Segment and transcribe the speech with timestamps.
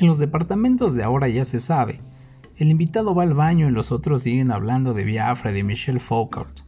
[0.00, 2.00] En los departamentos de ahora ya se sabe.
[2.56, 6.00] El invitado va al baño y los otros siguen hablando de Biafra y de Michelle
[6.00, 6.62] Foucault.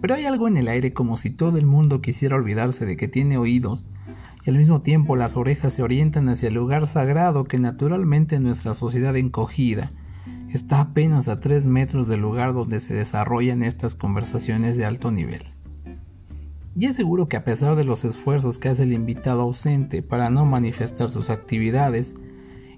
[0.00, 3.08] Pero hay algo en el aire como si todo el mundo quisiera olvidarse de que
[3.08, 3.86] tiene oídos
[4.44, 8.44] y al mismo tiempo las orejas se orientan hacia el lugar sagrado que naturalmente en
[8.44, 9.90] nuestra sociedad encogida
[10.48, 15.42] está apenas a tres metros del lugar donde se desarrollan estas conversaciones de alto nivel.
[16.76, 20.30] Y es seguro que a pesar de los esfuerzos que hace el invitado ausente para
[20.30, 22.14] no manifestar sus actividades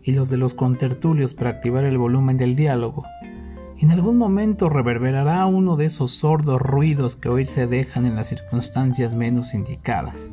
[0.07, 3.05] y los de los contertulios para activar el volumen del diálogo,
[3.79, 8.29] en algún momento reverberará uno de esos sordos ruidos que hoy se dejan en las
[8.29, 10.31] circunstancias menos indicadas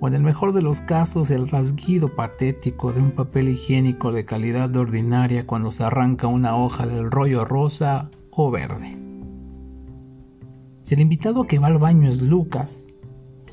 [0.00, 4.24] o en el mejor de los casos el rasguido patético de un papel higiénico de
[4.24, 8.96] calidad ordinaria cuando se arranca una hoja del rollo rosa o verde.
[10.82, 12.84] Si el invitado que va al baño es Lucas,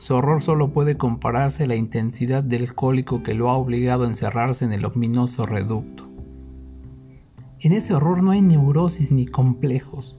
[0.06, 4.08] su horror solo puede compararse a la intensidad del cólico que lo ha obligado a
[4.08, 6.08] encerrarse en el ominoso reducto.
[7.60, 10.16] En ese horror no hay neurosis ni complejos,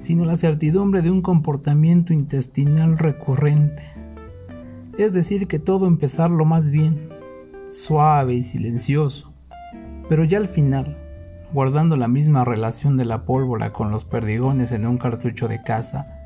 [0.00, 3.98] sino la certidumbre de un comportamiento intestinal recurrente
[4.96, 7.10] es decir, que todo empezarlo más bien,
[7.70, 9.34] suave y silencioso,
[10.08, 10.96] pero ya al final,
[11.52, 16.17] guardando la misma relación de la pólvora con los perdigones en un cartucho de caza,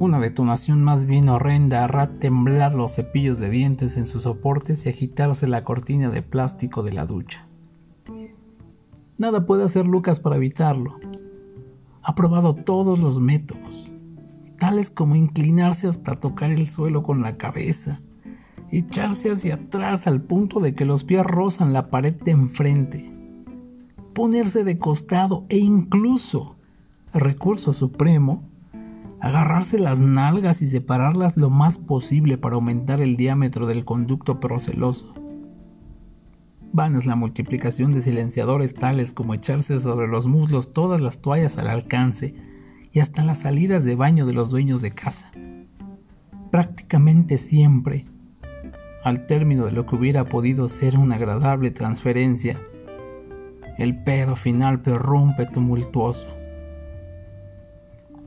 [0.00, 4.88] una detonación más bien horrenda hará temblar los cepillos de dientes en sus soportes y
[4.88, 7.46] agitarse la cortina de plástico de la ducha.
[9.18, 10.98] Nada puede hacer Lucas para evitarlo.
[12.02, 13.90] Ha probado todos los métodos
[14.60, 18.00] tales como inclinarse hasta tocar el suelo con la cabeza,
[18.70, 23.12] echarse hacia atrás al punto de que los pies rozan la pared de enfrente,
[24.14, 26.56] ponerse de costado e incluso,
[27.12, 28.49] recurso supremo,
[29.20, 35.14] agarrarse las nalgas y separarlas lo más posible para aumentar el diámetro del conducto proceloso.
[36.72, 41.58] Van es la multiplicación de silenciadores tales como echarse sobre los muslos todas las toallas
[41.58, 42.34] al alcance,
[42.92, 45.30] y hasta las salidas de baño de los dueños de casa.
[46.50, 48.06] Prácticamente siempre,
[49.04, 52.60] al término de lo que hubiera podido ser una agradable transferencia,
[53.78, 56.26] el pedo final prorrumpe tumultuoso.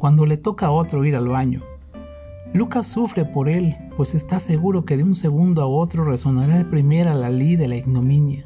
[0.04, 1.62] Cuando le toca a otro ir al baño,
[2.54, 6.66] Lucas sufre por él, pues está seguro que de un segundo a otro resonará el
[6.66, 8.46] primer alalí de la ignominia.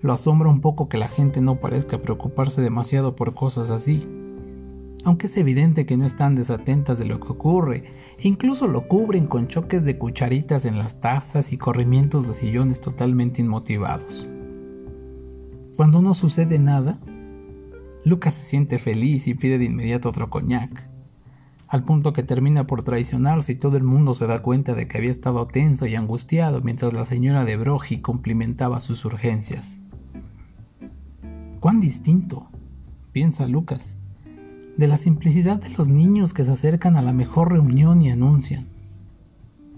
[0.00, 4.04] Lo asombra un poco que la gente no parezca preocuparse demasiado por cosas así
[5.04, 7.84] aunque es evidente que no están desatentas de lo que ocurre,
[8.18, 12.80] e incluso lo cubren con choques de cucharitas en las tazas y corrimientos de sillones
[12.80, 14.28] totalmente inmotivados.
[15.76, 17.00] Cuando no sucede nada,
[18.04, 20.88] Lucas se siente feliz y pide de inmediato otro coñac,
[21.68, 24.98] al punto que termina por traicionarse y todo el mundo se da cuenta de que
[24.98, 29.78] había estado tenso y angustiado mientras la señora de Brogi cumplimentaba sus urgencias.
[31.60, 32.48] ¡Cuán distinto!
[33.12, 33.96] piensa Lucas
[34.76, 38.66] de la simplicidad de los niños que se acercan a la mejor reunión y anuncian.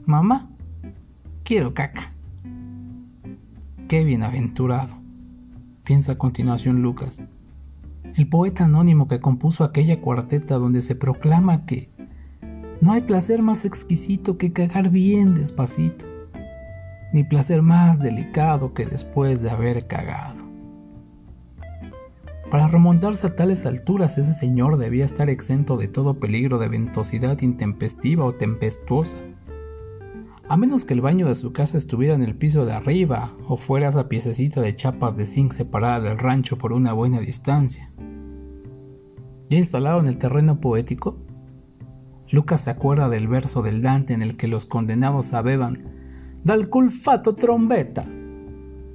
[0.07, 0.51] Mamá,
[1.43, 2.13] quiero caca.
[3.89, 4.97] Qué bienaventurado,
[5.83, 7.21] piensa a continuación Lucas,
[8.17, 11.91] el poeta anónimo que compuso aquella cuarteta donde se proclama que
[12.81, 16.05] no hay placer más exquisito que cagar bien despacito,
[17.13, 20.45] ni placer más delicado que después de haber cagado.
[22.51, 27.41] Para remontarse a tales alturas ese señor debía estar exento de todo peligro de ventosidad
[27.41, 29.17] intempestiva o tempestuosa.
[30.49, 33.57] A menos que el baño de su casa estuviera en el piso de arriba o
[33.57, 37.91] fuera esa piececita de chapas de zinc separada del rancho por una buena distancia.
[39.57, 41.17] Instalado en el terreno poético,
[42.31, 45.85] Lucas se acuerda del verso del Dante en el que los condenados abeban
[46.43, 48.07] Dal culfato trombeta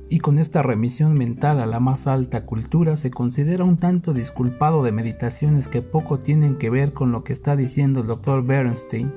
[0.09, 4.83] y con esta remisión mental a la más alta cultura se considera un tanto disculpado
[4.83, 9.13] de meditaciones que poco tienen que ver con lo que está diciendo el doctor Bernstein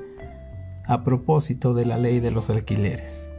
[0.87, 3.32] a propósito de la ley de los alquileres.